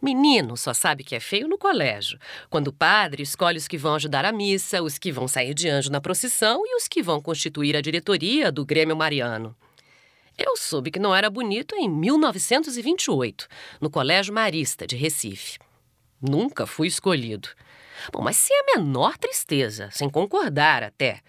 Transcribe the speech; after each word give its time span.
Menino 0.00 0.56
só 0.56 0.72
sabe 0.72 1.02
que 1.02 1.16
é 1.16 1.20
feio 1.20 1.48
no 1.48 1.58
colégio, 1.58 2.18
quando 2.48 2.68
o 2.68 2.72
padre 2.72 3.22
escolhe 3.22 3.58
os 3.58 3.66
que 3.66 3.76
vão 3.76 3.94
ajudar 3.96 4.24
a 4.24 4.32
missa, 4.32 4.82
os 4.82 4.96
que 4.96 5.10
vão 5.10 5.26
sair 5.26 5.54
de 5.54 5.68
anjo 5.68 5.90
na 5.90 6.00
procissão 6.00 6.62
e 6.64 6.76
os 6.76 6.86
que 6.86 7.02
vão 7.02 7.20
constituir 7.20 7.76
a 7.76 7.80
diretoria 7.80 8.52
do 8.52 8.64
Grêmio 8.64 8.96
Mariano. 8.96 9.56
Eu 10.38 10.56
soube 10.56 10.92
que 10.92 11.00
não 11.00 11.12
era 11.12 11.28
bonito 11.28 11.74
em 11.74 11.88
1928, 11.88 13.48
no 13.80 13.90
Colégio 13.90 14.32
Marista 14.32 14.86
de 14.86 14.94
Recife. 14.94 15.58
Nunca 16.22 16.64
fui 16.64 16.86
escolhido. 16.86 17.48
Bom, 18.12 18.22
mas 18.22 18.36
sem 18.36 18.56
a 18.56 18.76
menor 18.76 19.18
tristeza, 19.18 19.88
sem 19.90 20.08
concordar 20.08 20.84
até. 20.84 21.20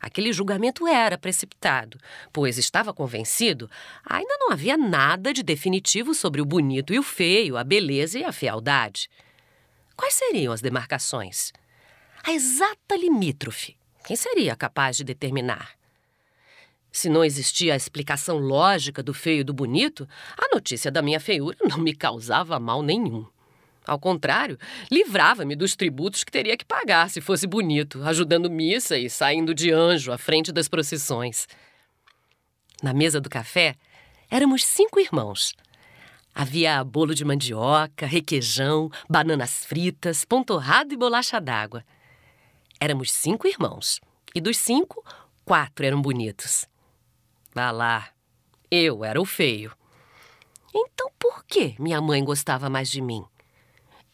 Aquele 0.00 0.32
julgamento 0.32 0.86
era 0.86 1.18
precipitado, 1.18 1.98
pois 2.32 2.56
estava 2.56 2.94
convencido, 2.94 3.70
ainda 4.04 4.34
não 4.38 4.50
havia 4.50 4.76
nada 4.76 5.32
de 5.32 5.42
definitivo 5.42 6.14
sobre 6.14 6.40
o 6.40 6.46
bonito 6.46 6.94
e 6.94 6.98
o 6.98 7.02
feio, 7.02 7.58
a 7.58 7.62
beleza 7.62 8.18
e 8.18 8.24
a 8.24 8.32
fealdade. 8.32 9.10
Quais 9.94 10.14
seriam 10.14 10.54
as 10.54 10.62
demarcações? 10.62 11.52
A 12.24 12.32
exata 12.32 12.96
limítrofe. 12.96 13.76
Quem 14.06 14.16
seria 14.16 14.56
capaz 14.56 14.96
de 14.96 15.04
determinar? 15.04 15.78
Se 16.90 17.08
não 17.08 17.22
existia 17.22 17.74
a 17.74 17.76
explicação 17.76 18.38
lógica 18.38 19.02
do 19.02 19.12
feio 19.12 19.40
e 19.40 19.44
do 19.44 19.52
bonito, 19.52 20.08
a 20.36 20.54
notícia 20.54 20.90
da 20.90 21.02
minha 21.02 21.20
feiura 21.20 21.58
não 21.62 21.78
me 21.78 21.94
causava 21.94 22.58
mal 22.58 22.82
nenhum. 22.82 23.26
Ao 23.86 23.98
contrário, 23.98 24.58
livrava-me 24.90 25.56
dos 25.56 25.74
tributos 25.74 26.22
que 26.22 26.30
teria 26.30 26.56
que 26.56 26.64
pagar 26.64 27.08
se 27.10 27.20
fosse 27.20 27.46
bonito, 27.46 28.02
ajudando 28.04 28.50
missa 28.50 28.98
e 28.98 29.08
saindo 29.08 29.54
de 29.54 29.72
anjo 29.72 30.12
à 30.12 30.18
frente 30.18 30.52
das 30.52 30.68
procissões. 30.68 31.48
Na 32.82 32.92
mesa 32.92 33.20
do 33.20 33.30
café, 33.30 33.74
éramos 34.30 34.64
cinco 34.64 35.00
irmãos. 35.00 35.54
Havia 36.34 36.82
bolo 36.84 37.14
de 37.14 37.24
mandioca, 37.24 38.06
requeijão, 38.06 38.90
bananas 39.08 39.64
fritas, 39.64 40.24
pão 40.24 40.44
torrado 40.44 40.94
e 40.94 40.96
bolacha 40.96 41.40
d'água. 41.40 41.84
Éramos 42.78 43.12
cinco 43.12 43.48
irmãos, 43.48 44.00
e 44.34 44.40
dos 44.40 44.56
cinco, 44.56 45.04
quatro 45.44 45.84
eram 45.84 46.00
bonitos. 46.00 46.66
Vá 47.54 47.70
lá, 47.70 48.08
eu 48.70 49.04
era 49.04 49.20
o 49.20 49.24
feio. 49.24 49.72
Então 50.72 51.10
por 51.18 51.44
que 51.44 51.74
minha 51.78 52.00
mãe 52.00 52.24
gostava 52.24 52.70
mais 52.70 52.88
de 52.88 53.00
mim? 53.02 53.24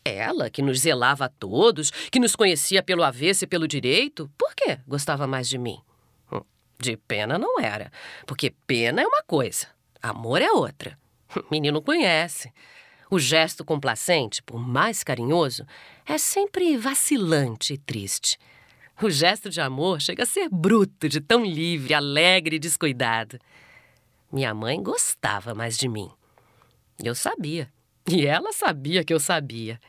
Ela, 0.06 0.48
que 0.48 0.62
nos 0.62 0.80
zelava 0.80 1.24
a 1.24 1.28
todos, 1.28 1.90
que 1.90 2.20
nos 2.20 2.36
conhecia 2.36 2.80
pelo 2.80 3.02
avesso 3.02 3.42
e 3.42 3.46
pelo 3.46 3.66
direito, 3.66 4.30
por 4.38 4.54
que 4.54 4.78
gostava 4.86 5.26
mais 5.26 5.48
de 5.48 5.58
mim? 5.58 5.80
Hum, 6.30 6.42
de 6.78 6.96
pena 6.96 7.36
não 7.36 7.58
era, 7.60 7.90
porque 8.24 8.54
pena 8.68 9.02
é 9.02 9.06
uma 9.06 9.24
coisa, 9.24 9.66
amor 10.00 10.40
é 10.40 10.52
outra. 10.52 10.96
Menino 11.50 11.82
conhece. 11.82 12.52
O 13.10 13.18
gesto 13.18 13.64
complacente, 13.64 14.40
por 14.44 14.60
mais 14.60 15.02
carinhoso, 15.02 15.66
é 16.06 16.16
sempre 16.18 16.76
vacilante 16.76 17.74
e 17.74 17.78
triste. 17.78 18.38
O 19.02 19.10
gesto 19.10 19.50
de 19.50 19.60
amor 19.60 20.00
chega 20.00 20.22
a 20.22 20.26
ser 20.26 20.48
bruto, 20.48 21.08
de 21.08 21.20
tão 21.20 21.44
livre, 21.44 21.94
alegre 21.94 22.56
e 22.56 22.60
descuidado. 22.60 23.40
Minha 24.32 24.54
mãe 24.54 24.80
gostava 24.80 25.52
mais 25.52 25.76
de 25.76 25.88
mim. 25.88 26.10
Eu 27.02 27.14
sabia. 27.14 27.72
E 28.08 28.24
ela 28.24 28.52
sabia 28.52 29.02
que 29.02 29.12
eu 29.12 29.18
sabia 29.18 29.80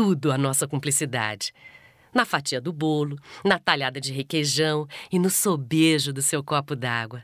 tudo 0.00 0.32
a 0.32 0.38
nossa 0.38 0.66
cumplicidade. 0.66 1.52
Na 2.14 2.24
fatia 2.24 2.58
do 2.58 2.72
bolo, 2.72 3.18
na 3.44 3.58
talhada 3.58 4.00
de 4.00 4.14
requeijão 4.14 4.88
e 5.12 5.18
no 5.18 5.28
sobejo 5.28 6.10
do 6.10 6.22
seu 6.22 6.42
copo 6.42 6.74
d'água. 6.74 7.22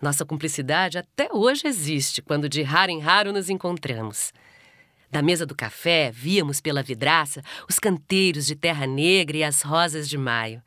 Nossa 0.00 0.24
cumplicidade 0.24 0.96
até 0.96 1.28
hoje 1.30 1.66
existe 1.66 2.22
quando 2.22 2.48
de 2.48 2.62
raro 2.62 2.90
em 2.90 3.00
raro 3.00 3.34
nos 3.34 3.50
encontramos. 3.50 4.32
Da 5.10 5.20
mesa 5.20 5.44
do 5.44 5.54
café, 5.54 6.10
víamos 6.10 6.58
pela 6.58 6.82
vidraça 6.82 7.42
os 7.68 7.78
canteiros 7.78 8.46
de 8.46 8.56
terra 8.56 8.86
negra 8.86 9.36
e 9.36 9.44
as 9.44 9.60
rosas 9.60 10.08
de 10.08 10.16
maio. 10.16 10.62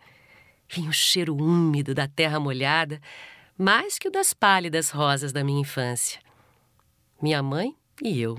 Vinha 0.70 0.92
o 0.92 0.94
cheiro 0.94 1.36
úmido 1.36 1.96
da 1.96 2.08
terra 2.08 2.40
molhada, 2.40 3.02
mais 3.58 3.98
que 3.98 4.08
o 4.08 4.12
das 4.12 4.36
pálidas 4.36 4.92
rosas 4.92 5.32
da 5.32 5.44
minha 5.44 5.62
infância. 5.62 6.22
Minha 7.20 7.42
mãe 7.42 7.76
e 8.04 8.22
eu 8.22 8.38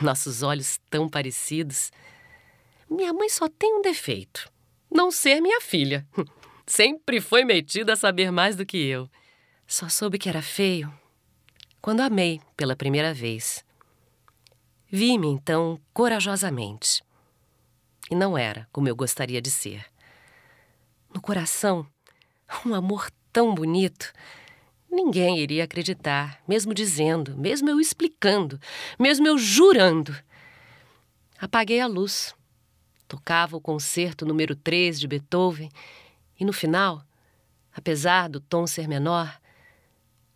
nossos 0.00 0.42
olhos 0.42 0.78
tão 0.88 1.08
parecidos. 1.08 1.90
Minha 2.88 3.12
mãe 3.12 3.28
só 3.28 3.48
tem 3.48 3.74
um 3.74 3.82
defeito: 3.82 4.50
não 4.90 5.10
ser 5.10 5.40
minha 5.40 5.60
filha. 5.60 6.06
Sempre 6.66 7.20
foi 7.20 7.44
metida 7.44 7.94
a 7.94 7.96
saber 7.96 8.30
mais 8.30 8.54
do 8.54 8.64
que 8.64 8.78
eu. 8.78 9.10
Só 9.66 9.88
soube 9.88 10.18
que 10.18 10.28
era 10.28 10.40
feio 10.40 10.92
quando 11.80 12.00
amei 12.00 12.40
pela 12.56 12.76
primeira 12.76 13.12
vez. 13.12 13.64
Vi-me 14.88 15.26
então 15.26 15.80
corajosamente. 15.92 17.02
E 18.10 18.14
não 18.14 18.38
era 18.38 18.68
como 18.70 18.88
eu 18.88 18.94
gostaria 18.94 19.42
de 19.42 19.50
ser. 19.50 19.84
No 21.12 21.20
coração, 21.20 21.86
um 22.64 22.74
amor 22.74 23.10
tão 23.32 23.54
bonito 23.54 24.12
Ninguém 24.92 25.38
iria 25.38 25.64
acreditar, 25.64 26.42
mesmo 26.46 26.74
dizendo, 26.74 27.34
mesmo 27.34 27.70
eu 27.70 27.80
explicando, 27.80 28.60
mesmo 28.98 29.26
eu 29.26 29.38
jurando. 29.38 30.14
Apaguei 31.40 31.80
a 31.80 31.86
luz. 31.86 32.34
Tocava 33.08 33.56
o 33.56 33.60
concerto 33.60 34.26
número 34.26 34.54
3 34.54 35.00
de 35.00 35.08
Beethoven 35.08 35.70
e 36.38 36.44
no 36.44 36.52
final, 36.52 37.02
apesar 37.74 38.28
do 38.28 38.38
tom 38.38 38.66
ser 38.66 38.86
menor, 38.86 39.40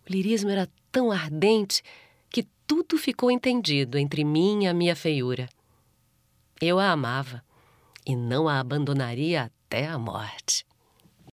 o 0.08 0.10
lirismo 0.10 0.48
era 0.48 0.68
tão 0.90 1.12
ardente 1.12 1.82
que 2.30 2.42
tudo 2.66 2.96
ficou 2.96 3.30
entendido 3.30 3.98
entre 3.98 4.24
mim 4.24 4.64
e 4.64 4.68
a 4.68 4.74
minha 4.74 4.96
feiura. 4.96 5.50
Eu 6.60 6.78
a 6.78 6.90
amava 6.90 7.44
e 8.06 8.16
não 8.16 8.48
a 8.48 8.58
abandonaria 8.58 9.44
até 9.44 9.86
a 9.86 9.98
morte. 9.98 10.65